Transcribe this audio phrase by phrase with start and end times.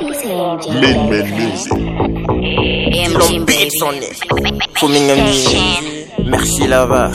[0.00, 1.72] Midman Music.
[3.14, 4.18] Long beats on it.
[4.82, 6.04] And me.
[6.24, 7.10] Merci lover.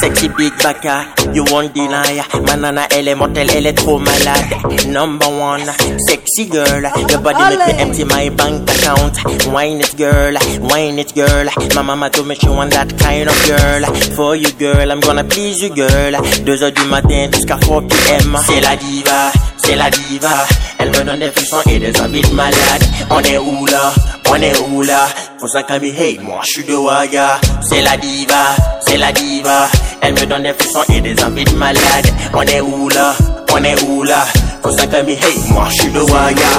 [0.00, 2.22] Sexy big baka, you won't deny.
[2.46, 4.86] Manana, elle est mortelle, elle est trop malade.
[4.88, 5.64] Number one,
[6.08, 6.82] sexy girl.
[7.08, 9.46] Your body make me empty my bank account.
[9.52, 11.48] Wine it girl, wine it girl.
[11.74, 13.84] My mama told me she want that kind of girl.
[14.14, 16.12] For you girl, I'm gonna please you girl.
[16.44, 18.38] 2 heures du matin jusqu'à 4 pm.
[18.46, 19.32] C'est la diva,
[19.70, 20.46] c'est la diva.
[20.78, 22.84] Elle me donne des frissons et des envies de malade.
[23.08, 23.92] On est où là?
[24.28, 25.06] On est où là?
[25.38, 27.38] Faut ça me hate, moi je suis de Waga.
[27.68, 29.68] C'est la diva, c'est la diva.
[30.00, 32.06] Elle me donne des frissons et des envies de malade.
[32.34, 33.14] On est où là?
[33.52, 34.24] On est où là?
[34.62, 36.52] Faut ça me hate, moi je suis de Waga.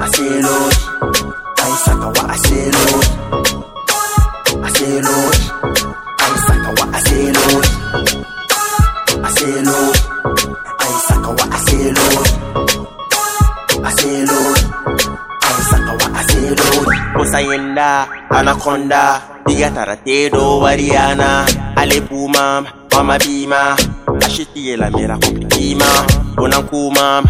[0.00, 0.70] Assez lourd,
[1.62, 2.93] aïe sakawa assez lourd.
[14.14, 14.58] Assez lourd.
[15.70, 21.44] sakawa asero Usayinda, anaconda Diga taratedo wariana
[21.76, 23.76] Ale boomam, mama bima
[24.24, 26.06] Ashiti la mira komplikima
[26.38, 27.24] Unan kumam,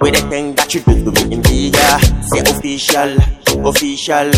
[0.00, 3.16] With the thing that you do to me in diga C'est official,
[3.64, 4.30] official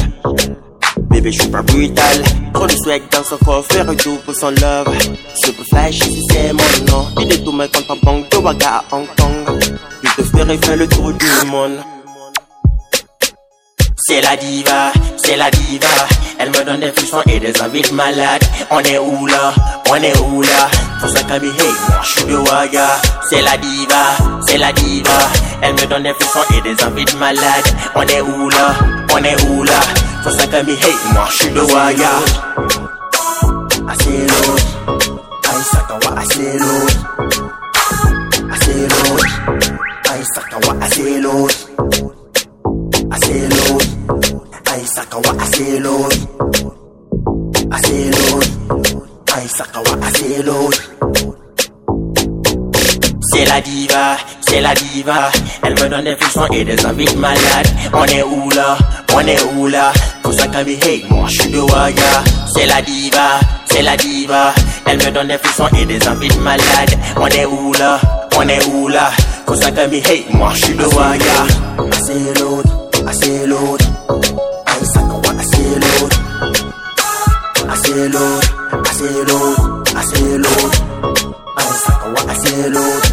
[1.11, 2.23] Bébé, je suis pas brutal.
[2.53, 4.89] Trop de swag dans son corps, faire tout pour son love.
[5.43, 7.07] Super flash, si c'est mon nom.
[7.21, 9.58] Il est tout mes comptes en banque de Waga à Hong Kong.
[10.21, 11.79] Le tour du monde.
[13.97, 15.87] C'est la diva, c'est la diva.
[16.39, 18.43] Elle me donne des frissons et des envies de malade.
[18.71, 19.53] On est où là,
[19.91, 20.69] on est où là?
[21.01, 22.89] Faut ça me hate, moi je suis Waga.
[23.31, 25.19] C'est la diva, c'est la diva.
[25.63, 27.65] Elle me donne des frissons et des envies de malade.
[27.95, 28.75] On est où là,
[29.13, 29.81] on est où là?
[30.25, 32.11] Faut ça me hate, moi je suis de Waga.
[53.31, 55.31] C'est la diva, c'est la diva.
[55.63, 57.67] Elle me donne des frissons et des envies de malade.
[57.93, 58.77] On est où là,
[59.15, 59.93] on est où là?
[60.23, 62.25] Pour ça qu'à me hate, moi je suis de Waga.
[62.55, 64.53] C'est la diva, c'est la diva.
[64.87, 66.95] Elle me donne des frissons et des envies de malade.
[67.17, 68.01] On est où là,
[68.37, 69.11] on est où là?
[69.47, 70.85] Pour ça qu'à me hate, moi je suis de
[73.09, 73.81] I say Lord.
[73.81, 76.13] I say what I say Lord.
[77.65, 78.45] I say Lord.
[78.71, 79.59] I say Lord.
[79.97, 80.73] I say Lord.
[81.57, 83.05] I say what I say Lord.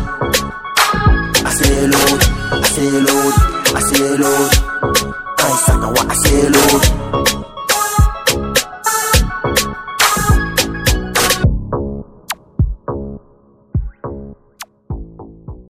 [1.46, 2.22] I say Lord.
[2.52, 3.36] I say Lord.
[3.72, 4.52] I say Lord.
[5.38, 6.95] I say what I say Lord.